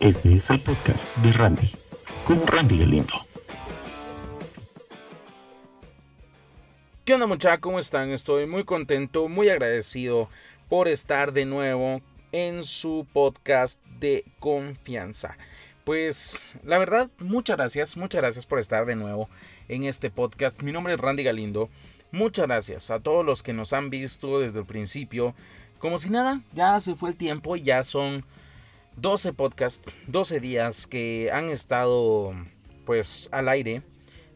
[0.00, 1.72] Este es el podcast de Randy,
[2.24, 3.12] con Randy Galindo.
[7.04, 7.60] ¿Qué onda muchachos?
[7.60, 8.08] ¿Cómo están?
[8.10, 10.30] Estoy muy contento, muy agradecido
[10.70, 12.00] por estar de nuevo
[12.32, 15.36] en su podcast de confianza.
[15.84, 19.28] Pues la verdad, muchas gracias, muchas gracias por estar de nuevo
[19.68, 20.62] en este podcast.
[20.62, 21.68] Mi nombre es Randy Galindo.
[22.10, 25.34] Muchas gracias a todos los que nos han visto desde el principio.
[25.78, 28.24] Como si nada, ya se fue el tiempo y ya son
[28.96, 32.34] 12 podcasts, 12 días que han estado
[32.84, 33.82] pues al aire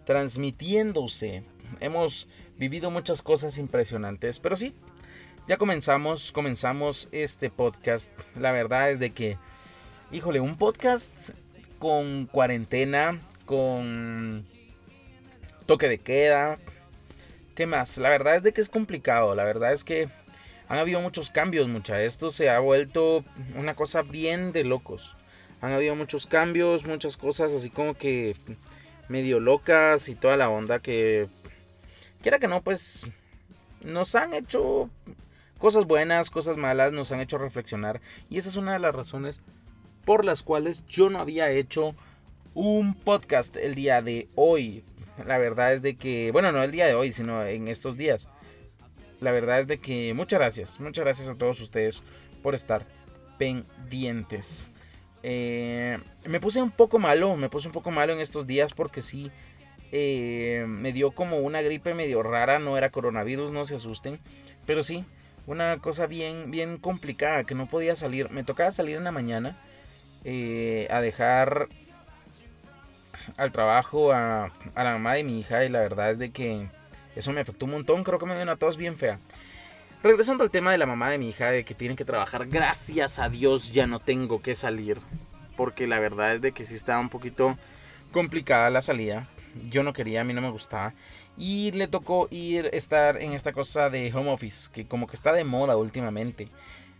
[0.05, 1.43] transmitiéndose.
[1.81, 4.75] Hemos vivido muchas cosas impresionantes, pero sí,
[5.49, 8.11] ya comenzamos, comenzamos este podcast.
[8.37, 9.39] La verdad es de que,
[10.13, 11.31] híjole, un podcast
[11.79, 14.47] con cuarentena, con
[15.67, 16.59] toque de queda.
[17.55, 17.99] ¿Qué más?
[17.99, 19.35] La verdad es de que es complicado.
[19.35, 20.09] La verdad es que
[20.69, 22.01] han habido muchos cambios, mucha.
[22.01, 23.25] Esto se ha vuelto
[23.57, 25.17] una cosa bien de locos.
[25.61, 28.37] Han habido muchos cambios, muchas cosas así como que
[29.09, 31.29] medio locas y toda la onda que
[32.23, 33.07] quiera que no, pues
[33.83, 34.91] nos han hecho
[35.59, 38.01] cosas buenas, cosas malas, nos han hecho reflexionar.
[38.31, 39.43] Y esa es una de las razones
[40.05, 41.95] por las cuales yo no había hecho
[42.55, 44.85] un podcast el día de hoy.
[45.27, 48.29] La verdad es de que, bueno, no el día de hoy, sino en estos días.
[49.25, 52.03] La verdad es de que muchas gracias, muchas gracias a todos ustedes
[52.43, 52.85] por estar
[53.39, 54.71] pendientes.
[55.23, 59.01] Eh, me puse un poco malo, me puse un poco malo en estos días porque
[59.01, 59.31] sí,
[59.93, 64.21] eh, me dio como una gripe medio rara, no era coronavirus, no se asusten,
[64.67, 65.07] pero sí,
[65.47, 68.29] una cosa bien, bien complicada, que no podía salir.
[68.29, 69.57] Me tocaba salir en la mañana
[70.25, 71.71] eh, a dejar
[73.39, 76.69] al trabajo a, a, la mamá de mi hija y la verdad es de que
[77.17, 79.19] eso me afectó un montón, creo que me dio una tos bien fea.
[80.03, 83.19] Regresando al tema de la mamá de mi hija, de que tienen que trabajar, gracias
[83.19, 84.99] a Dios ya no tengo que salir,
[85.57, 87.57] porque la verdad es de que sí estaba un poquito
[88.13, 89.29] complicada la salida.
[89.71, 90.93] Yo no quería, a mí no me gustaba.
[91.37, 95.33] Y le tocó ir, estar en esta cosa de home office, que como que está
[95.33, 96.49] de moda últimamente.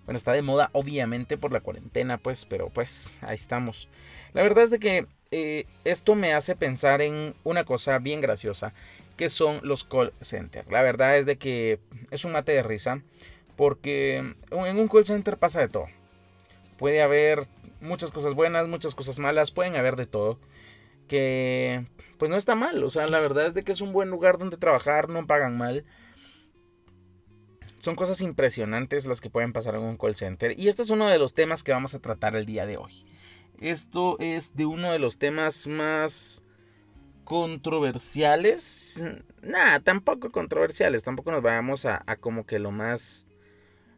[0.07, 3.89] Bueno, está de moda obviamente por la cuarentena, pues, pero pues ahí estamos.
[4.33, 8.73] La verdad es de que eh, esto me hace pensar en una cosa bien graciosa,
[9.17, 10.71] que son los call centers.
[10.71, 11.81] La verdad es de que
[12.11, 13.03] es un mate de risa,
[13.57, 14.17] porque
[14.51, 15.87] en un call center pasa de todo.
[16.77, 17.47] Puede haber
[17.81, 20.39] muchas cosas buenas, muchas cosas malas, pueden haber de todo.
[21.09, 21.87] Que
[22.19, 22.83] pues no está mal.
[22.83, 25.57] O sea, la verdad es de que es un buen lugar donde trabajar, no pagan
[25.57, 25.85] mal.
[27.79, 30.59] Son cosas impresionantes las que pueden pasar en un call center.
[30.59, 33.05] Y este es uno de los temas que vamos a tratar el día de hoy.
[33.61, 36.44] Esto es de uno de los temas más
[37.25, 39.03] controversiales.
[39.43, 41.03] Nada, tampoco controversiales.
[41.03, 43.27] Tampoco nos vayamos a, a, como que lo más...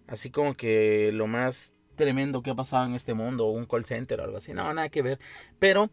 [0.06, 3.46] Así como que lo más tremendo que ha pasado en este mundo.
[3.46, 4.52] Un call center o algo así.
[4.52, 5.18] No, nada que ver.
[5.58, 5.90] Pero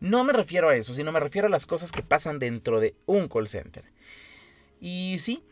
[0.00, 2.96] no me refiero a eso, sino me refiero a las cosas que pasan dentro de
[3.06, 3.84] un call center.
[4.80, 5.44] Y sí,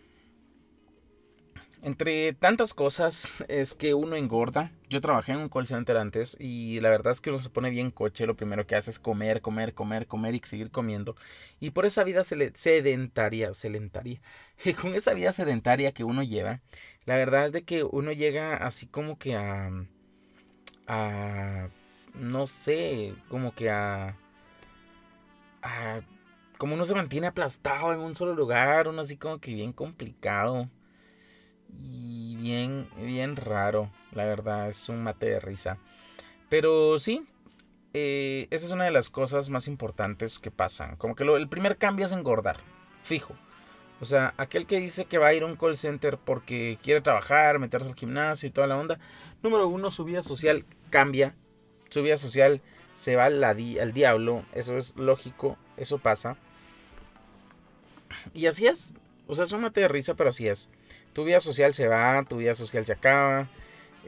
[1.82, 4.72] entre tantas cosas es que uno engorda.
[4.88, 7.70] Yo trabajé en un call center antes y la verdad es que uno se pone
[7.70, 8.26] bien coche.
[8.26, 11.16] Lo primero que hace es comer, comer, comer, comer y seguir comiendo.
[11.60, 14.20] Y por esa vida sedentaria, sedentaria,
[14.80, 16.60] con esa vida sedentaria que uno lleva,
[17.06, 19.70] la verdad es de que uno llega así como que a,
[20.86, 21.69] a,
[22.14, 24.16] no sé, como que a
[25.62, 26.00] Ah,
[26.58, 30.69] como uno se mantiene aplastado en un solo lugar, uno así como que bien complicado.
[31.78, 35.78] Y bien, bien raro, la verdad, es un mate de risa.
[36.48, 37.26] Pero sí,
[37.94, 40.97] eh, esa es una de las cosas más importantes que pasan.
[40.97, 42.58] Como que el primer cambio es engordar,
[43.03, 43.34] fijo.
[44.00, 47.03] O sea, aquel que dice que va a ir a un call center porque quiere
[47.03, 48.98] trabajar, meterse al gimnasio y toda la onda.
[49.42, 51.34] Número uno, su vida social cambia.
[51.91, 52.62] Su vida social
[52.94, 56.37] se va al, al diablo, eso es lógico, eso pasa.
[58.34, 58.94] Y así es,
[59.26, 60.69] o sea, es un mate de risa, pero así es.
[61.12, 63.48] Tu vida social se va, tu vida social se acaba.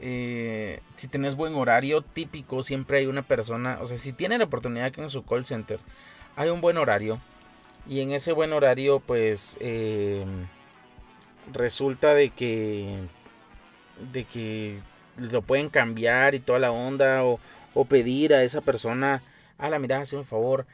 [0.01, 4.45] Eh, si tienes buen horario típico, siempre hay una persona, o sea, si tienen la
[4.45, 5.79] oportunidad que en su call center
[6.35, 7.19] hay un buen horario,
[7.87, 10.25] y en ese buen horario, pues eh,
[11.51, 12.97] resulta de que
[14.11, 14.79] de que
[15.17, 17.39] lo pueden cambiar y toda la onda, o,
[17.85, 19.21] pedir a esa persona,
[19.57, 20.65] a la mira, hazme un favor,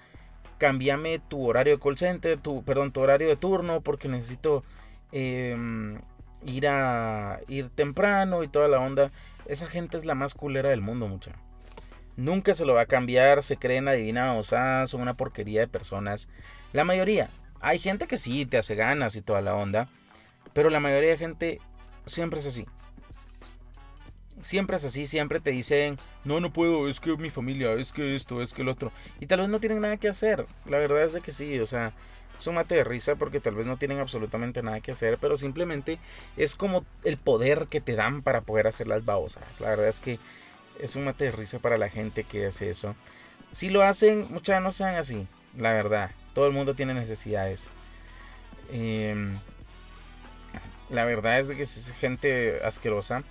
[0.58, 4.64] cámbiame tu horario de call center, tu, perdón, tu horario de turno, porque necesito
[5.12, 6.00] em,
[6.46, 9.12] ir a ir temprano y toda la onda.
[9.46, 11.32] Esa gente es la más culera del mundo, mucha.
[12.18, 14.54] Nunca se lo va a cambiar, se creen adivinados,
[14.90, 16.28] son una porquería de personas.
[16.74, 17.30] La mayoría,
[17.62, 19.88] hay gente que sí te hace ganas y toda la onda,
[20.54, 21.62] pero la mayoría de gente
[22.06, 22.66] siempre es así.
[24.42, 28.16] siempre es así, siempre te dicen, no, no puedo, es que mi familia, es que
[28.16, 28.92] esto, es que el otro.
[29.20, 30.46] Y tal vez no tienen nada que hacer.
[30.66, 31.94] La verdad es de que sí, o sea,
[32.40, 35.38] es un mate de risa porque tal vez no tienen absolutamente nada que hacer, pero
[35.38, 36.00] simplemente
[36.38, 39.60] es como el poder que te dan para poder hacer las babosas.
[39.60, 40.20] La verdad es que
[40.80, 42.96] es un mate de risa para la gente que hace eso.
[43.52, 45.28] Si lo hacen, muchas no sean así,
[45.58, 46.12] la verdad.
[46.34, 47.68] Todo el mundo tiene necesidades.
[48.72, 49.40] Em,
[50.90, 53.24] la verdad es que es gente asquerosa.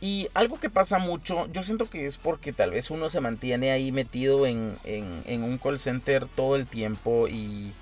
[0.00, 3.70] Y algo que pasa mucho, yo siento que es porque tal vez uno se mantiene
[3.70, 4.78] ahí metido en,
[5.26, 7.74] un call center todo el tiempo y,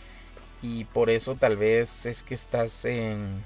[0.60, 3.44] y, por eso tal vez es que estás en,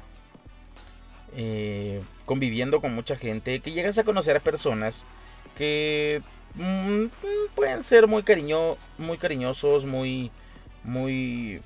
[1.37, 5.05] eh, conviviendo con mucha gente, que llegas a conocer a personas
[5.55, 6.23] que
[6.55, 7.07] mm,
[7.55, 10.31] pueden ser muy, cariño, muy cariñosos, muy,
[10.83, 11.61] muy,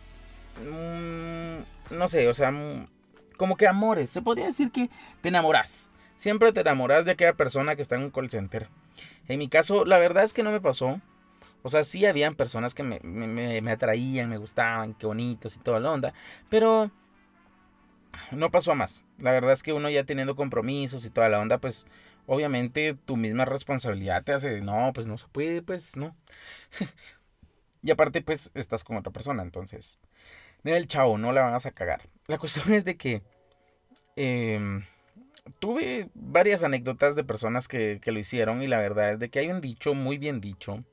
[0.61, 2.89] mm, no sé, o sea, mm,
[3.37, 7.77] como que amores, se podría decir que te enamoras siempre te enamoras de aquella persona
[7.77, 8.69] que está en un call center.
[9.29, 11.01] En mi caso, la verdad es que no me pasó.
[11.63, 15.81] O sea, sí habían personas que me, me, atraían, me gustaban, qué bonitos y toda
[15.81, 16.15] la onda.
[16.49, 16.91] Pero
[18.31, 19.05] no pasó a más.
[19.19, 21.89] La verdad es que uno ya teniendo compromisos y toda la onda, pues
[22.27, 26.17] obviamente tu misma responsabilidad te hace, no, pues no se puede, pues no.
[27.83, 29.99] y aparte, pues estás con otra persona, entonces.
[30.65, 32.09] El chavo, no la van a cagar.
[32.27, 33.23] La cuestión es de que...
[34.17, 34.83] Eh,
[35.59, 39.51] tuve varias anécdotas de personas que, lo hicieron y la verdad es de que hay
[39.51, 40.85] un dicho muy bien dicho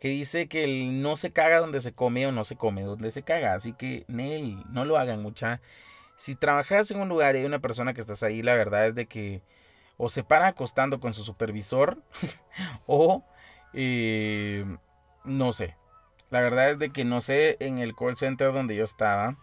[0.00, 3.10] que dice que el no se caga donde se come o no se come donde
[3.10, 3.54] se caga.
[3.54, 5.60] Así que, Nel, no lo hagan mucha.
[6.16, 8.94] Si trabajas en un lugar y hay una persona que estás ahí, la verdad es
[8.94, 9.42] de que
[9.98, 12.02] o se para acostando con su supervisor
[12.86, 13.24] o
[13.74, 14.64] eh,
[15.24, 15.76] no sé.
[16.30, 19.36] La verdad es de que no sé, en el call center donde yo estaba,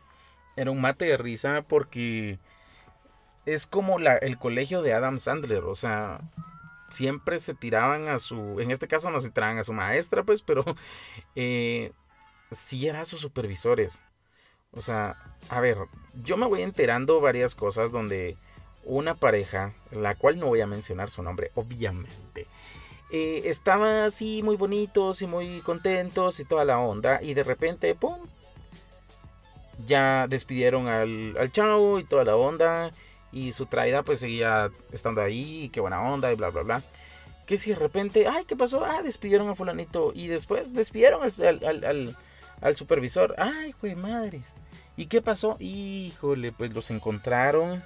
[0.56, 2.40] era un mate de risa porque
[3.48, 6.20] es como el colegio de Adam Sandler, o sea,
[6.90, 10.42] siempre se tiraban a su, en este caso no se tiraban a su maestra, pues,
[10.42, 10.66] pero
[11.36, 11.94] eh,
[12.52, 14.02] sí eran sus supervisores.
[14.72, 15.16] O sea,
[15.48, 15.78] a ver,
[16.24, 18.36] yo me voy enterando varias cosas donde
[18.84, 22.48] una pareja, la cual no voy a mencionar su nombre, obviamente,
[23.12, 27.96] eh, estaba así muy bonitos y muy contentos y toda la onda, y de repente,
[27.96, 28.28] ¡pum!
[29.86, 32.92] Ya despidieron al, al chavo y toda la onda
[33.32, 36.84] y su traída pues seguía estando ahí, y qué buena onda y bla, bla, bla.
[37.46, 38.84] Que si de repente, ay, ¿qué pasó?
[38.84, 43.36] Ah, despidieron a fulanito y después despidieron al, supervisor.
[43.38, 44.54] Ay, güey, madres.
[44.98, 45.56] ¿Y qué pasó?
[45.60, 47.84] Híjole, pues los encontraron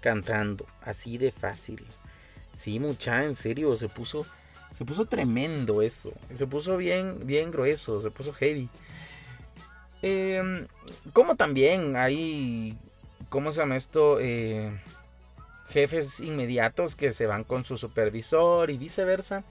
[0.00, 1.84] cantando, así de fácil.
[2.54, 4.26] Sí, mucha, en serio, se puso,
[4.76, 6.12] se puso tremendo eso.
[6.32, 8.68] Se puso bien, bien grueso, se puso heavy.
[10.02, 10.68] Em,
[11.12, 12.76] como también hay
[13.28, 14.18] ¿cómo se llama esto?
[14.20, 14.70] Eh,
[15.68, 19.44] jefes inmediatos que se van con su supervisor y viceversa.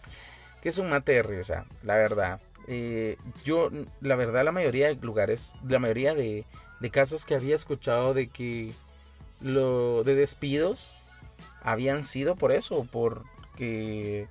[0.61, 2.39] Que es un mate de risa, la verdad.
[2.67, 6.45] Eh, yo, la verdad, la mayoría de lugares, la mayoría de,
[6.79, 8.73] de casos que había escuchado de que
[9.41, 10.95] lo de despidos
[11.61, 14.27] habían sido por eso, porque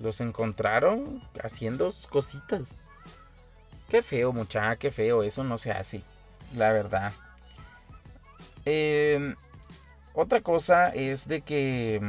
[0.00, 2.76] los encontraron haciendo cositas.
[3.88, 6.02] Qué feo, muchacha, qué feo, eso no se hace,
[6.56, 7.12] la verdad.
[8.64, 9.36] Em,
[10.14, 12.00] otra cosa es de que...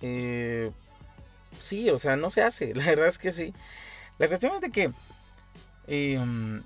[0.00, 0.70] Eh,
[1.60, 2.74] sí, o sea, no se hace.
[2.74, 3.54] La verdad es que sí.
[4.18, 4.90] La cuestión es de que...
[5.86, 6.62] Em,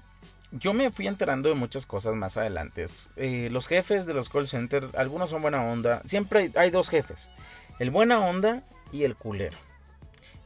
[0.53, 2.85] yo me fui enterando de muchas cosas más adelante.
[3.17, 6.03] Eh, los jefes de los call centers, algunos son buena onda.
[6.05, 7.31] Siempre hay, hay, dos jefes.
[7.79, 9.57] El buena onda y el culero.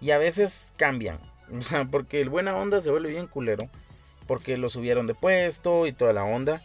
[0.00, 1.18] Y a veces cambian.
[1.56, 3.70] O sea, porque el buena onda se vuelve bien culero
[4.26, 6.60] porque lo subieron de puesto y toda la onda.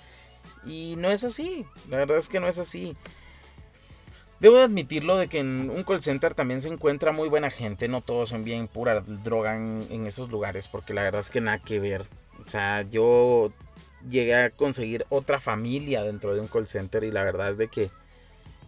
[0.66, 2.96] Y no es así, la verdad es que no es así.
[4.40, 8.02] Debo admitirlo de que en un call center también se encuentra muy buena gente, no
[8.02, 11.80] todos son bien pura droga en, esos lugares, porque la verdad es que nada que
[11.80, 12.08] ver.
[12.44, 13.52] O sea, yo
[14.10, 17.68] llegué a conseguir otra familia dentro de un call center y la verdad es de
[17.68, 17.92] que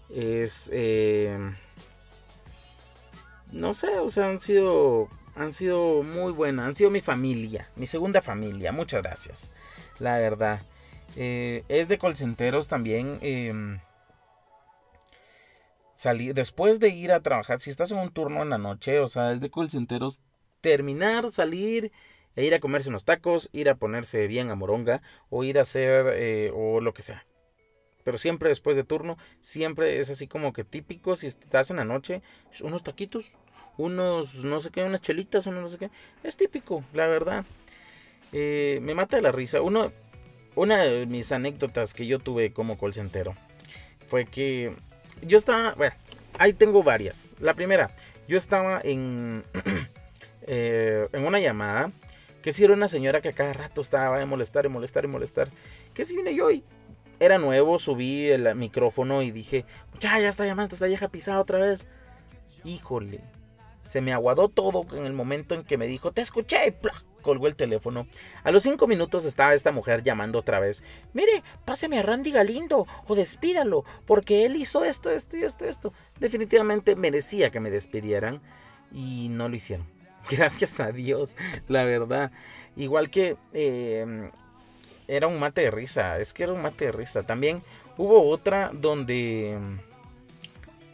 [0.09, 0.69] es...
[0.71, 1.37] Eh,
[3.51, 7.87] no sé, o sea, han sido han sido muy buenas, han sido mi familia, mi
[7.87, 9.55] segunda familia, muchas gracias,
[9.99, 10.61] la verdad.
[11.15, 13.17] Eh, es de colcenteros también.
[13.21, 13.79] Em,
[15.93, 19.07] salir, después de ir a trabajar, si estás en un turno en la noche, o
[19.07, 20.19] sea, es de colcenteros
[20.61, 21.91] terminar, salir
[22.35, 25.61] e ir a comerse unos tacos, ir a ponerse bien a moronga o ir a
[25.61, 27.25] hacer eh, o lo que sea.
[28.03, 31.85] Pero siempre después de turno, siempre es así como que típico, si estás en la
[31.85, 32.21] noche,
[32.61, 33.31] unos taquitos,
[33.77, 35.89] unos, no sé qué, unas chelitas, unos no sé qué.
[36.23, 37.45] Es típico, la verdad.
[38.31, 39.61] Eh, me mata la risa.
[39.61, 39.91] Uno,
[40.55, 43.35] una de mis anécdotas que yo tuve como colcentero
[44.07, 44.73] fue que
[45.21, 45.95] yo estaba, bueno,
[46.37, 47.35] ahí tengo varias.
[47.39, 47.91] La primera,
[48.27, 49.43] yo estaba en,
[50.43, 51.91] eh, en una llamada
[52.41, 55.07] que si era una señora que a cada rato estaba de molestar y molestar y
[55.07, 55.49] molestar.
[55.93, 56.63] Que si vine yo y
[57.19, 59.65] era nuevo, subí el micrófono y dije,
[59.99, 61.87] ya, ya está llamando esta vieja pisada otra vez.
[62.65, 63.21] Híjole,
[63.85, 66.75] se me aguadó todo en el momento en que me dijo, te escuché
[67.23, 68.05] colgó el teléfono.
[68.43, 70.83] A los cinco minutos estaba esta mujer llamando otra vez.
[71.13, 75.93] Mire, páseme a Randy Galindo o despídalo, porque él hizo esto, esto y esto, esto.
[76.19, 78.41] Definitivamente merecía que me despidieran
[78.91, 79.87] y no lo hicieron.
[80.29, 81.35] Gracias a Dios,
[81.67, 82.31] la verdad.
[82.75, 84.29] Igual que em,
[85.07, 87.23] era un mate de risa, es que era un mate de risa.
[87.23, 87.63] También
[87.97, 89.57] hubo otra donde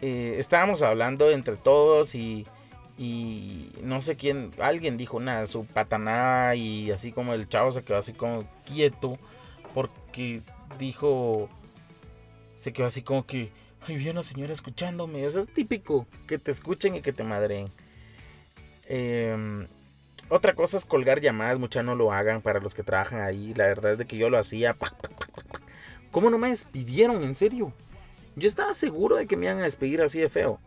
[0.01, 2.45] eh, estábamos hablando entre todos y,
[2.99, 7.81] y no sé quién, alguien dijo nada, su pataná y así como el chavo se
[7.81, 9.17] quedó así como quieto
[9.73, 10.41] porque
[10.77, 11.49] dijo,
[12.57, 13.51] se quedó así como que,
[13.87, 15.25] ay, vi una señora escuchándome.
[15.25, 17.71] Eso es típico, que te escuchen y que te madreen.
[18.85, 19.65] Em,
[20.27, 23.53] otra cosa es colgar llamadas, mucha no lo hagan para los que trabajan ahí.
[23.53, 24.75] La verdad es de que yo lo hacía.
[26.11, 27.23] ¿Cómo no me despidieron?
[27.23, 27.71] En serio.
[28.35, 30.59] Yo estaba seguro de que me iban a despedir así de feo.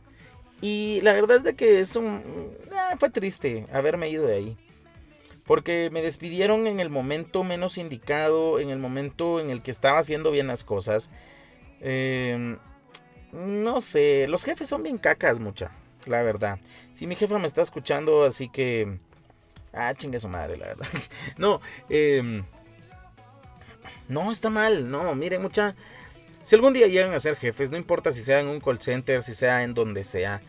[0.62, 2.23] Y la verdad es de que es un...
[2.71, 4.57] Eh, fue triste haberme ido de ahí.
[5.45, 9.99] Porque me despidieron en el momento menos indicado, en el momento en el que estaba
[9.99, 11.11] haciendo bien las cosas.
[11.81, 12.57] Em,
[13.33, 15.73] no sé, los jefes son bien cacas, mucha
[16.07, 16.59] la verdad.
[16.95, 18.99] Si mi jefa me está escuchando, así que...
[19.73, 20.87] Ah, chingue su madre, la verdad.
[21.38, 22.42] no, eh,
[24.09, 24.90] no, está mal.
[24.90, 25.75] No, miren, mucha...
[26.45, 29.23] Si algún día llegan a ser jefes, no importa si sea en un call center,
[29.23, 30.42] si sea en donde sea,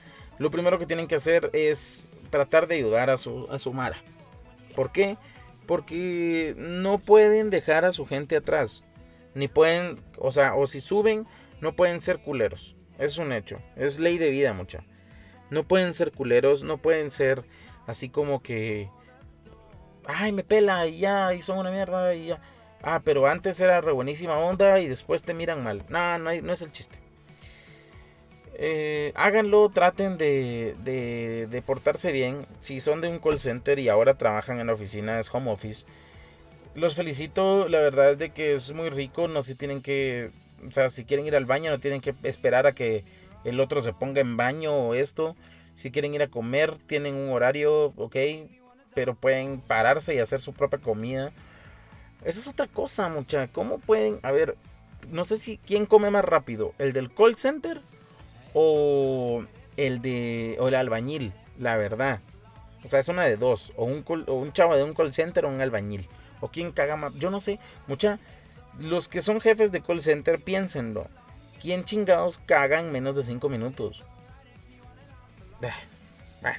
[0.43, 3.95] lo primero que tienen que hacer es tratar de ayudar a su, a su Mara.
[4.75, 5.15] ¿Por qué?
[5.65, 8.83] Porque no pueden dejar a su gente atrás.
[9.35, 11.25] Ni pueden, o sea, o si suben,
[11.61, 12.75] no pueden ser culeros.
[12.99, 13.61] Es un hecho.
[13.77, 14.83] Es ley de vida, mucha.
[15.49, 17.45] No pueden ser culeros, no pueden ser
[17.87, 18.89] así como que.
[20.03, 22.41] Ay, me pela y ya, y son una mierda y ya.
[22.81, 25.85] Ah, pero antes era re buenísima onda y después te miran mal.
[25.87, 27.02] No, no, no es el chiste.
[28.65, 32.45] Eh, háganlo, traten de, de, portarse bien.
[32.61, 35.85] Si son de un call center y ahora trabajan en oficinas home office,
[36.73, 37.67] los felicito.
[37.67, 39.27] La verdad es de que es muy rico.
[39.27, 40.31] No si tienen que,
[40.65, 43.03] o sea, si quieren ir al baño, no tienen que esperar a que
[43.43, 45.35] el otro se ponga en baño o esto.
[45.75, 48.15] Si quieren ir a comer, tienen un horario, ok,
[48.95, 51.33] pero pueden pararse y hacer su propia comida.
[52.23, 53.49] Esa es otra cosa, mucha.
[53.49, 54.19] ¿Cómo pueden?
[54.23, 54.55] A ver,
[55.11, 57.81] no sé si quién come más rápido, el del call center
[58.53, 59.43] o
[59.77, 62.19] el de o el albañil, la verdad.
[62.83, 65.49] O sea, es una de dos, o un, un chavo de un call center o
[65.49, 66.07] un albañil.
[66.41, 68.19] O quién caga más, yo no sé, mucha.
[68.79, 71.07] Los que son jefes de call center, piénsenlo.
[71.61, 74.03] ¿Quién chingados caga en menos de 5 minutos?
[76.41, 76.57] Bueno.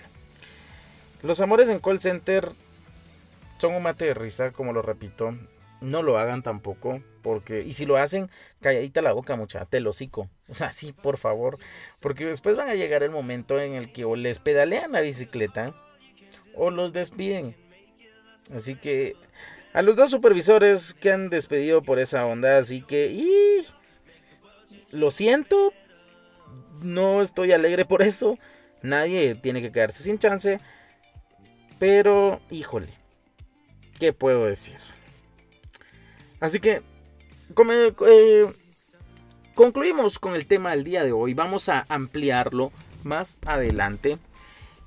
[1.22, 2.52] Los amores en call center
[3.58, 5.34] son un mate de risa, como lo repito.
[5.84, 7.02] No lo hagan tampoco.
[7.22, 10.28] Porque, y si lo hacen, calladita la boca, mucha, te lo hocico.
[10.48, 11.58] O sea, sí, por favor.
[12.00, 15.74] Porque después van a llegar el momento en el que o les pedalean la bicicleta
[16.54, 17.56] o los despiden.
[18.54, 19.16] Así que
[19.72, 23.06] a los dos supervisores que han despedido por esa onda, así que...
[23.06, 23.66] Y
[24.90, 25.72] lo siento,
[26.82, 28.38] no estoy alegre por eso.
[28.82, 30.60] Nadie tiene que quedarse sin chance.
[31.78, 32.90] Pero, híjole,
[33.98, 34.76] ¿qué puedo decir?
[36.44, 36.82] Así que,
[38.06, 38.52] eh,
[39.54, 41.32] concluimos con el tema del día de hoy.
[41.32, 42.70] Vamos a ampliarlo
[43.02, 44.18] más adelante.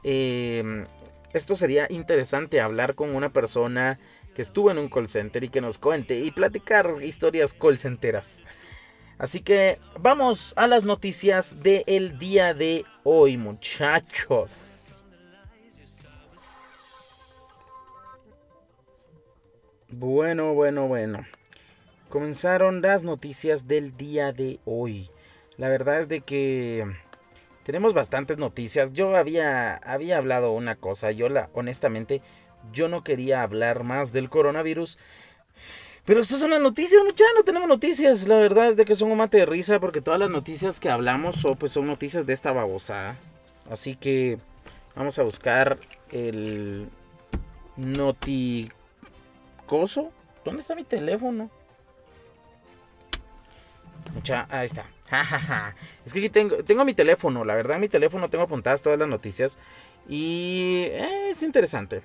[0.03, 0.85] Em,
[1.33, 3.97] esto sería interesante hablar con una persona
[4.35, 8.43] que estuvo en un call center y que nos cuente y platicar historias call centeras.
[9.17, 14.95] Así que vamos a las noticias del día de hoy, muchachos.
[19.89, 21.25] Bueno, bueno, bueno.
[22.09, 25.09] Comenzaron las noticias del día de hoy.
[25.57, 26.85] La verdad es de que
[27.63, 28.93] tenemos bastantes noticias.
[28.93, 31.11] Yo había, había hablado una cosa.
[31.11, 32.21] Yo la, honestamente,
[32.71, 34.97] yo no quería hablar más del coronavirus
[36.07, 38.29] pero estas son las noticias, muchachos, no tenemos noticias.
[38.29, 40.89] La verdad es de que son un mate de risa porque todas las noticias que
[40.89, 43.17] hablamos son, pues, son noticias de esta babosada.
[43.69, 44.37] Así que
[44.95, 45.77] vamos a buscar
[46.13, 46.87] el
[47.75, 48.71] noticoso.
[50.45, 51.49] ¿Dónde está mi teléfono?
[54.49, 54.85] Ahí está.
[56.05, 59.07] es que aquí tengo, tengo mi teléfono, la verdad mi teléfono tengo apuntadas todas las
[59.07, 59.57] noticias
[60.07, 62.01] y eh, es interesante.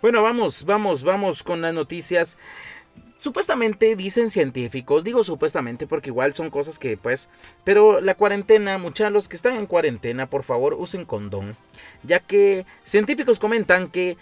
[0.00, 2.36] Bueno, vamos, vamos, vamos con las noticias.
[3.18, 7.28] supuestamente dicen científicos, digo supuestamente porque igual son cosas que pues,
[7.64, 11.56] pero la cuarentena, muchachos, los que están en cuarentena, por favor usen condón,
[12.02, 14.16] ya que científicos comentan que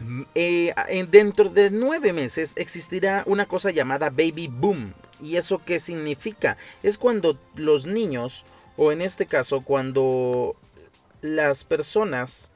[0.00, 0.74] mm, eh,
[1.10, 4.94] dentro de nueve meses existirá una cosa llamada baby boom.
[5.20, 6.56] ¿Y eso qué significa?
[6.82, 8.44] Es cuando los niños,
[8.76, 10.56] o en este caso cuando
[11.22, 12.50] las personas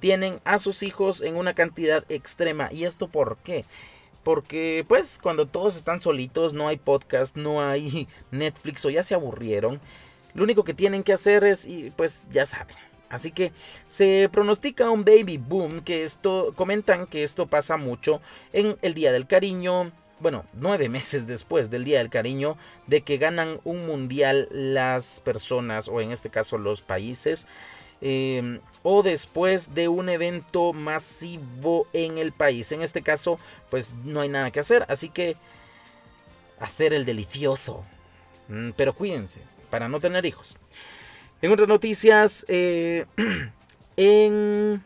[0.00, 2.72] tienen a sus hijos en una cantidad extrema.
[2.72, 3.64] ¿Y esto por qué?
[4.22, 9.14] Porque pues cuando todos están solitos, no hay podcast, no hay Netflix o ya se
[9.14, 9.80] aburrieron,
[10.34, 12.76] lo único que tienen que hacer es, y pues ya saben.
[13.08, 13.52] Así que
[13.86, 18.20] se pronostica un baby boom, que esto, comentan que esto pasa mucho
[18.52, 22.56] en el Día del Cariño, bueno, nueve meses después del Día del Cariño,
[22.86, 27.46] de que ganan un mundial las personas, o en este caso los países.
[28.02, 32.70] Em, o después de un evento masivo en el país.
[32.72, 33.38] En este caso,
[33.70, 35.36] pues no hay nada que hacer, así que
[36.60, 37.84] hacer el delicioso.
[38.48, 40.56] Mm, pero cuídense, para no tener hijos.
[41.42, 43.06] En otras noticias, eh,
[43.96, 44.82] en...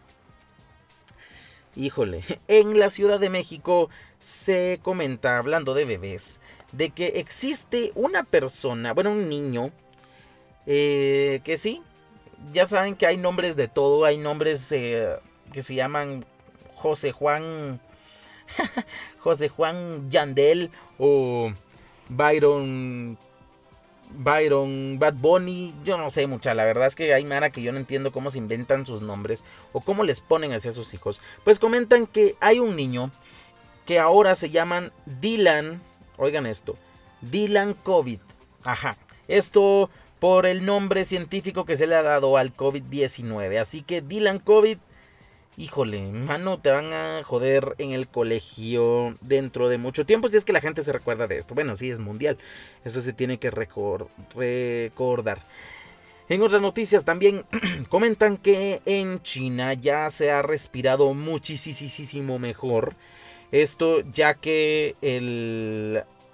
[1.77, 6.41] Híjole, en la Ciudad de México se comenta, hablando de bebés,
[6.73, 9.73] de que existe una persona, bueno, un niño,
[10.67, 11.83] eh, que sí,
[12.53, 15.17] ya saben que hay nombres de todo, hay nombres eh,
[15.53, 16.25] que se llaman
[16.75, 17.81] José Juan,
[19.19, 21.53] José Juan Yandel o
[22.09, 23.19] Byron,
[24.11, 27.73] Byron Bad Bunny, yo no sé mucha, la verdad es que hay mara que yo
[27.73, 31.21] no entiendo cómo se inventan sus nombres o cómo les ponen hacia sus hijos.
[31.45, 33.11] Pues comentan que hay un niño
[33.91, 35.83] que ahora se llaman Dylan,
[36.17, 36.77] oigan esto,
[37.23, 38.21] Dylan COVID,
[38.63, 43.59] ajá, esto por el nombre científico que se le ha dado al COVID-19.
[43.59, 44.79] Así que Dylan COVID,
[45.57, 50.45] híjole, mano, te van a joder en el colegio dentro de mucho tiempo si es
[50.45, 51.57] que la gente se recuerda de esto.
[51.57, 52.39] Bueno, sí, es mundial,
[52.85, 55.43] eso se tiene que recordar.
[56.29, 57.45] En otras noticias también
[57.89, 62.95] comentan que en China ya se ha respirado muchísimo mejor.
[63.53, 64.97] Esto ya que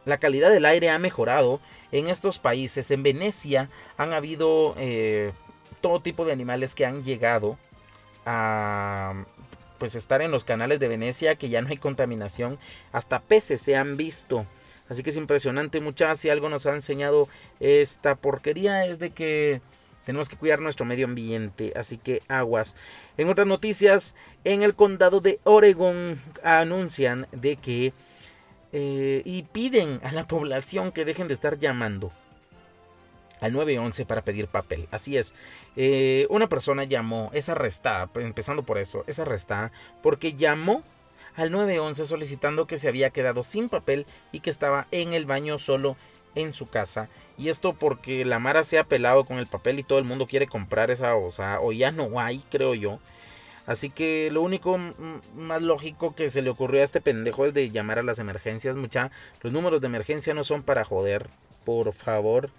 [0.05, 1.61] la calidad del aire ha mejorado
[1.92, 2.90] en estos países.
[2.90, 5.33] En Venecia han habido eh,
[5.81, 7.59] todo tipo de animales que han llegado
[8.24, 9.24] a
[9.79, 12.59] pues estar en los canales de Venecia, que ya no hay contaminación.
[12.92, 14.46] Hasta peces se han visto.
[14.88, 16.20] Así que es impresionante, muchachos.
[16.20, 17.29] Si algo nos ha enseñado
[17.61, 19.61] esta porquería es de que
[20.07, 21.73] tenemos que cuidar nuestro medio ambiente.
[21.75, 22.77] Así que aguas.
[23.19, 24.14] En otras noticias,
[24.45, 27.92] en el condado de Oregon anuncian de que
[28.73, 32.12] eh, y piden a la población que dejen de estar llamando
[33.40, 34.87] al 911 para pedir papel.
[34.92, 35.35] Así es,
[35.75, 40.85] eh, una persona llamó, es arrestada, pues, empezando por eso, es arrestada porque llamó
[41.35, 45.59] al 911 solicitando que se había quedado sin papel y que estaba en el baño
[45.59, 45.97] solo
[46.37, 47.09] en su casa.
[47.37, 50.27] Y esto porque la Mara se ha pelado con el papel y todo el mundo
[50.27, 53.01] quiere comprar esa osa, o ya no hay, creo yo.
[53.66, 54.79] Así que lo único
[55.35, 58.77] más lógico que se le ocurrió a este pendejo es de llamar a las emergencias,
[58.77, 59.11] mucha.
[59.42, 61.29] Los números de emergencia no son para joder,
[61.64, 62.51] por favor.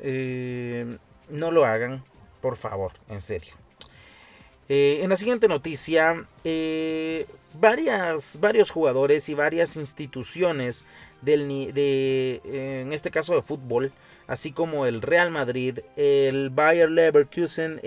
[0.00, 2.02] Eh, no lo hagan,
[2.40, 3.54] por favor, en serio.
[4.68, 10.84] Eh, en la siguiente noticia, eh, varias, varios jugadores y varias instituciones
[11.22, 12.40] del, de,
[12.82, 13.92] en este caso de fútbol,
[14.26, 17.80] así como el Real Madrid, el Bayer Leverkusen,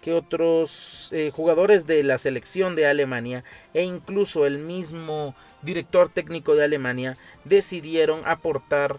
[0.00, 6.54] que otros eh, jugadores de la selección de Alemania e incluso el mismo director técnico
[6.54, 8.98] de Alemania decidieron aportar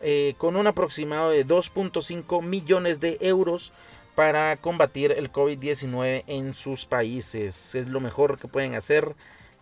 [0.00, 3.72] eh, con un aproximado de 2.5 millones de euros
[4.14, 7.74] para combatir el COVID-19 en sus países.
[7.74, 9.14] Es lo mejor que pueden hacer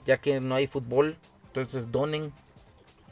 [0.04, 1.16] ya que no hay fútbol.
[1.48, 2.32] Entonces donen,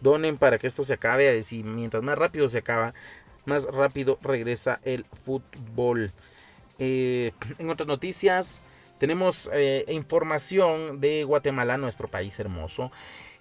[0.00, 1.42] donen para que esto se acabe.
[1.50, 2.94] Y mientras más rápido se acaba,
[3.44, 6.12] más rápido regresa el fútbol.
[6.78, 8.60] Eh, en otras noticias,
[8.98, 12.90] tenemos eh, información de Guatemala, nuestro país hermoso.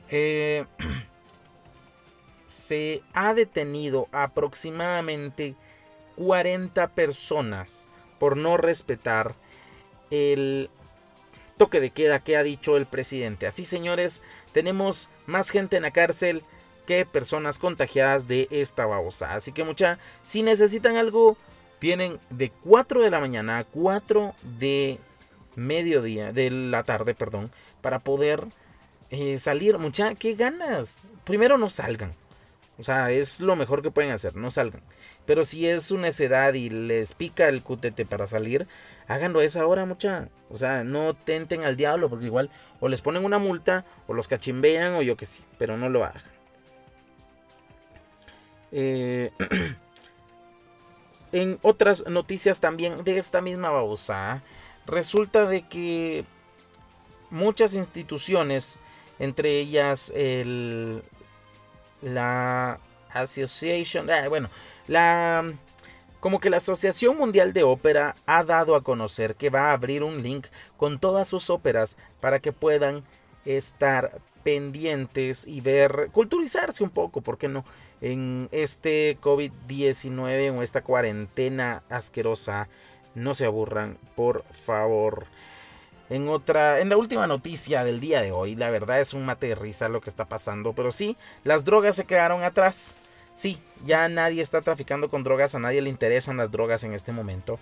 [0.09, 0.65] Eh,
[2.45, 5.55] se ha detenido aproximadamente
[6.15, 7.87] 40 personas
[8.19, 9.35] por no respetar
[10.11, 10.69] el
[11.57, 13.47] toque de queda que ha dicho el presidente.
[13.47, 14.21] Así, señores,
[14.53, 16.43] tenemos más gente en la cárcel
[16.85, 19.33] que personas contagiadas de esta babosa.
[19.33, 21.37] Así que mucha, si necesitan algo,
[21.79, 24.99] tienen de 4 de la mañana a 4 de
[25.55, 28.45] mediodía, de la tarde, perdón, para poder
[29.09, 29.77] eh, salir.
[29.77, 31.03] Mucha, ¿qué ganas?
[31.23, 32.15] Primero no salgan.
[32.77, 34.81] O sea, es lo mejor que pueden hacer, no salgan.
[35.25, 38.67] Pero si es su necedad y les pica el cutete para salir,
[39.07, 40.29] háganlo a esa hora, mucha.
[40.49, 44.27] O sea, no tenten al diablo, porque igual o les ponen una multa, o los
[44.27, 46.23] cachimbean, o yo que sí, pero no lo hagan.
[48.71, 49.31] Eh,
[51.31, 54.41] en otras noticias también de esta misma babosa,
[54.85, 56.25] resulta de que
[57.29, 58.79] muchas instituciones,
[59.19, 61.03] entre ellas el,
[62.03, 62.79] la
[63.13, 64.49] Association, ah, bueno,
[64.87, 65.53] la
[66.19, 70.03] como que la Asociación Mundial de Ópera ha dado a conocer que va a abrir
[70.03, 73.03] un link con todas sus óperas para que puedan
[73.43, 77.65] estar pendientes y ver, culturizarse un poco, ¿por qué no?
[77.99, 82.69] En este COVID-19 o esta cuarentena asquerosa,
[83.15, 85.25] no se aburran, por favor.
[86.13, 89.47] En otra, en la última noticia del día de hoy, la verdad es un mate
[89.47, 92.93] de risa lo que está pasando, pero sí, las drogas se quedaron atrás.
[93.33, 97.11] Sí, ya nadie está traficando con drogas, a nadie le interesan las drogas en este
[97.11, 97.57] momento.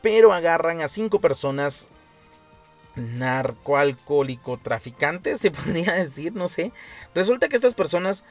[0.00, 1.88] Pero agarran a cinco personas
[2.96, 6.72] narcoalcohólico traficantes, se podría decir, no sé.
[7.14, 8.24] Resulta que estas personas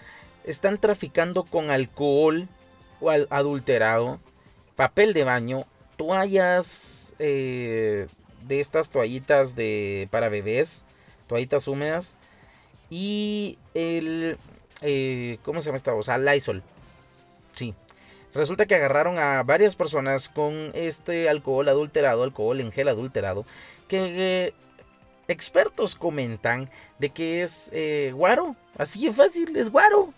[0.44, 2.50] están traficando con alcohol
[3.00, 4.20] o adulterado,
[4.76, 8.10] papel de baño, toallas eh,
[8.48, 10.86] de estas toallitas de para bebés,
[11.28, 12.18] toallitas húmedas
[12.90, 14.38] y el
[14.82, 16.08] eh, ¿Cómo se llama esta voz?
[16.08, 16.64] Lysol.
[17.54, 17.76] Sí.
[18.34, 23.46] Resulta que agarraron a varias personas con este alcohol adulterado, alcohol en gel adulterado,
[23.88, 24.54] que eh,
[25.28, 28.56] expertos comentan de que es eh, guaro.
[28.78, 30.14] Así de fácil, es guaro.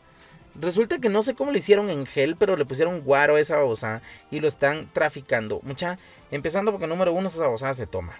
[0.55, 3.57] Resulta que no sé cómo lo hicieron en gel, pero le pusieron guaro a esa
[3.57, 5.59] babosa y lo están traficando.
[5.63, 5.97] Mucha,
[6.31, 8.19] empezando porque número uno, esa babosa se toma.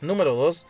[0.00, 0.66] Número dos,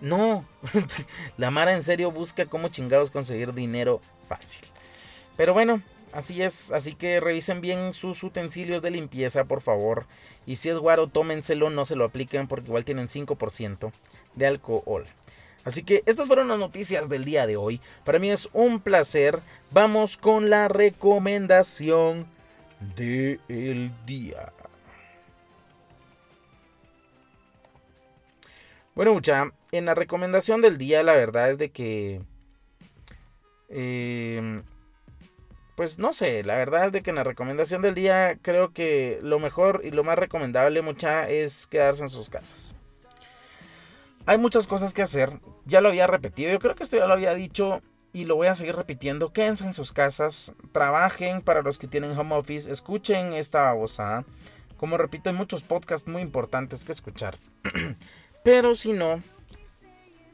[0.00, 0.46] no.
[1.36, 4.66] la Mara en serio busca cómo chingados conseguir dinero fácil.
[5.36, 6.72] Pero bueno, así es.
[6.72, 10.06] Así que revisen bien sus utensilios de limpieza, por favor.
[10.46, 13.92] Y si es guaro, tómenselo, no se lo apliquen porque igual tienen 5%
[14.34, 15.06] de alcohol.
[15.64, 17.80] Así que estas fueron las noticias del día de hoy.
[18.04, 19.40] Para mí es un placer.
[19.70, 22.26] Vamos con la recomendación
[22.96, 24.52] del día.
[28.94, 32.20] Bueno, mucha, en la recomendación del día la verdad es de que
[33.74, 34.62] Em,
[35.76, 39.18] pues no sé, la verdad es de que en la recomendación del día creo que
[39.22, 42.74] lo mejor y lo más recomendable mucha es quedarse en sus casas.
[44.26, 47.14] Hay muchas cosas que hacer, ya lo había repetido, yo creo que esto ya lo
[47.14, 47.82] había dicho
[48.12, 49.32] y lo voy a seguir repitiendo.
[49.32, 54.24] Quédense en sus casas, trabajen para los que tienen home office, escuchen esta babosada.
[54.76, 57.38] Como repito, hay muchos podcasts muy importantes que escuchar.
[58.44, 59.22] Pero si no,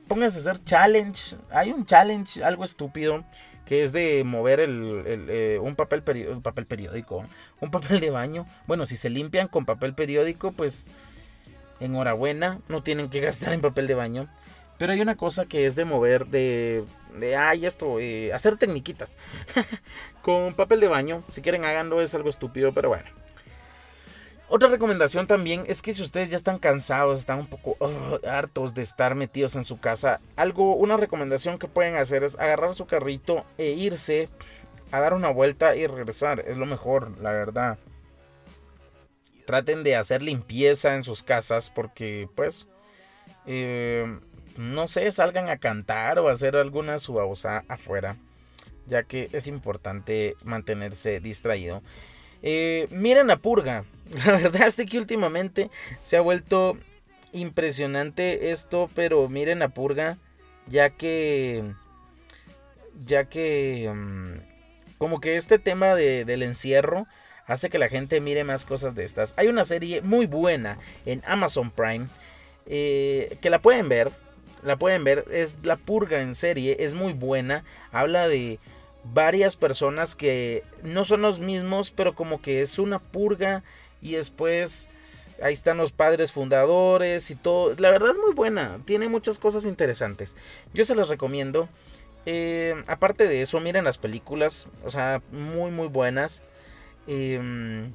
[0.08, 1.36] pónganse a hacer challenge.
[1.50, 3.24] Hay un challenge, algo estúpido,
[3.66, 7.24] que es de mover el, eh, un papel, papel periódico,
[7.60, 8.46] un papel de baño.
[8.66, 10.86] Bueno, si se limpian con papel periódico, pues
[11.80, 14.28] enhorabuena, no tienen que gastar en papel de baño.
[14.78, 16.84] Pero hay una cosa que es de mover, de,
[17.18, 19.18] de ay, esto, eh, hacer tecniquitas
[20.22, 21.24] con papel de baño.
[21.30, 23.10] Si quieren háganlo, es algo estúpido, pero bueno.
[24.50, 27.76] Otra recomendación también es que si ustedes ya están cansados, están un poco
[28.26, 32.74] hartos de estar metidos en su casa, algo, una recomendación que pueden hacer es agarrar
[32.74, 34.30] su carrito e irse
[34.90, 36.40] a dar una vuelta y regresar.
[36.40, 37.78] Es lo mejor, la verdad.
[39.48, 42.68] Traten de hacer limpieza en sus casas porque, pues,
[43.46, 44.04] eh,
[44.58, 48.16] no sé, salgan a cantar o hacer alguna subabosa afuera,
[48.86, 51.82] ya que es importante mantenerse distraído.
[52.42, 53.86] Eh, miren la purga.
[54.26, 55.70] La verdad es que últimamente
[56.02, 56.76] se ha vuelto
[57.32, 60.18] impresionante esto, pero miren la purga,
[60.66, 61.64] ya que,
[63.02, 67.06] ya que, mm, como que este tema del encierro
[67.48, 69.34] hace que la gente mire más cosas de estas.
[69.36, 72.06] Hay una serie muy buena en Amazon Prime
[72.66, 74.12] eh, que la pueden ver,
[74.62, 78.58] la pueden ver, es La Purga en serie, es muy buena, habla de
[79.14, 83.62] varias personas que no son los mismos, pero como que es una purga
[84.02, 84.90] y después
[85.42, 87.74] ahí están los padres fundadores y todo.
[87.78, 90.36] La verdad es muy buena, tiene muchas cosas interesantes.
[90.74, 91.68] Yo se las recomiendo.
[92.26, 96.42] Eh, aparte de eso, miren las películas, o sea, muy muy buenas.
[97.08, 97.94] Em,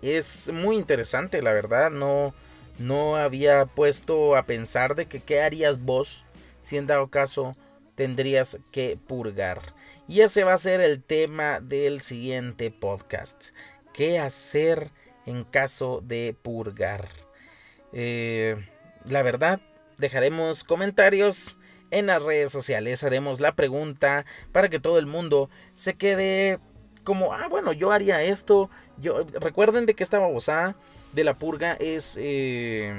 [0.00, 1.90] es muy interesante, la verdad.
[1.90, 2.34] No,
[2.78, 6.24] no había puesto a pensar de que qué harías vos
[6.62, 7.54] si en dado caso
[7.94, 9.60] tendrías que purgar.
[10.08, 13.48] Y ese va a ser el tema del siguiente podcast.
[13.92, 14.90] ¿Qué hacer
[15.26, 17.08] en caso de purgar?
[17.92, 18.56] Eh,
[19.04, 19.60] la verdad,
[19.98, 21.58] dejaremos comentarios
[21.90, 23.04] en las redes sociales.
[23.04, 26.58] Haremos la pregunta para que todo el mundo se quede
[27.06, 28.68] como, ah, bueno, yo haría esto.
[28.98, 30.74] Yo, recuerden de que esta babosada
[31.12, 32.18] de la purga es...
[32.20, 32.92] Eh,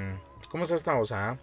[0.50, 1.38] ¿Cómo es esta babosada?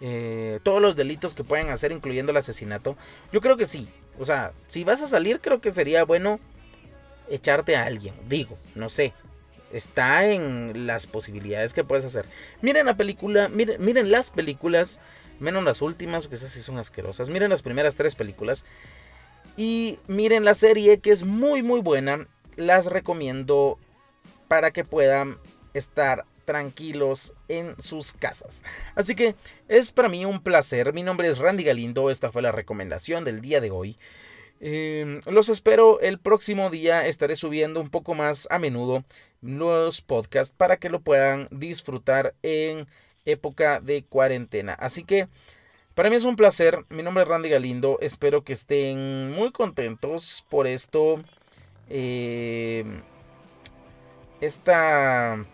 [0.00, 2.96] Eh, todos los delitos que pueden hacer, incluyendo el asesinato.
[3.32, 3.86] Yo creo que sí.
[4.18, 6.40] O sea, si vas a salir, creo que sería bueno
[7.28, 8.14] echarte a alguien.
[8.28, 9.12] Digo, no sé.
[9.70, 12.24] Está en las posibilidades que puedes hacer.
[12.62, 15.00] Miren la película, miren, miren las películas,
[15.38, 17.28] menos las últimas, porque esas sí son asquerosas.
[17.28, 18.64] Miren las primeras tres películas.
[19.56, 22.28] Y miren la serie, que es muy, muy buena.
[22.56, 23.78] Las recomiendo
[24.48, 25.38] para que puedan
[25.74, 28.62] estar tranquilos en sus casas.
[28.94, 29.34] Así que
[29.68, 30.92] es para mí un placer.
[30.92, 32.10] Mi nombre es Randy Galindo.
[32.10, 33.96] Esta fue la recomendación del día de hoy.
[34.60, 37.06] Em, los espero el próximo día.
[37.06, 39.04] Estaré subiendo un poco más a menudo
[39.42, 42.86] los podcasts para que lo puedan disfrutar en
[43.26, 44.72] época de cuarentena.
[44.74, 45.28] Así que
[45.96, 46.84] para mí es un placer.
[46.90, 47.98] Mi nombre es Randy Galindo.
[48.02, 51.22] Espero que estén muy contentos por esto.
[51.88, 53.02] Em,
[54.42, 55.44] esta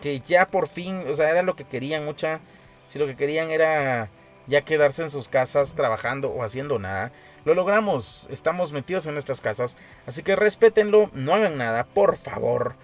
[0.00, 2.40] que ya por fin, o sea, era lo que querían mucha,
[2.86, 4.10] si lo que querían era
[4.46, 7.10] ya quedarse en sus casas trabajando o haciendo nada,
[7.44, 12.76] lo logramos, estamos metidos en nuestras casas, así que respétenlo, no hagan nada, por favor,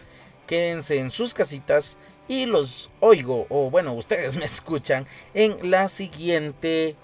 [0.46, 6.96] quédense en sus casitas y los oigo, o bueno, ustedes me escuchan en la siguiente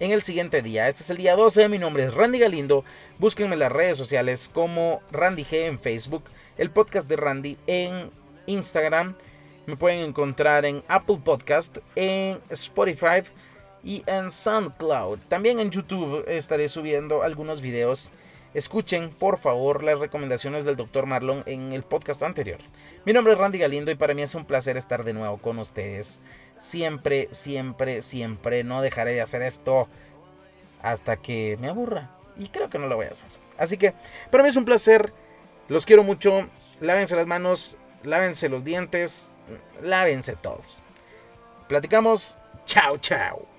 [0.00, 0.88] en el siguiente día.
[0.88, 1.68] Este es el día 12.
[1.68, 2.84] Mi nombre es Randy Galindo.
[3.18, 6.24] Búsquenme en las redes sociales como Randy G en Facebook,
[6.58, 8.10] el podcast de Randy en
[8.46, 9.16] Instagram.
[9.66, 13.22] Me pueden encontrar en Apple Podcast, en Spotify
[13.82, 15.20] y en SoundCloud.
[15.28, 18.10] También en YouTube estaré subiendo algunos videos.
[18.54, 21.06] Escuchen, por favor, las recomendaciones del Dr.
[21.06, 22.60] Marlon en el podcast anterior.
[23.04, 25.58] Mi nombre es Randy Galindo y para mí es un placer estar de nuevo con
[25.58, 26.20] ustedes.
[26.58, 29.88] Siempre, siempre, siempre no dejaré de hacer esto
[30.80, 32.10] hasta que me aburra.
[32.36, 33.30] Y creo que no lo voy a hacer.
[33.58, 33.92] Así que
[34.30, 35.12] para mí es un placer.
[35.68, 36.48] Los quiero mucho.
[36.80, 39.32] Lávense las manos lávense los dientes,
[39.82, 40.82] lávense todos.
[41.68, 43.53] Platicamos, chao, chao.